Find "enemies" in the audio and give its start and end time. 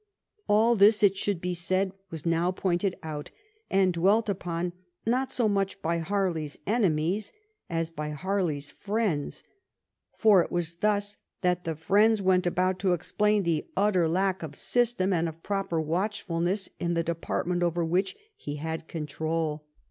6.65-7.31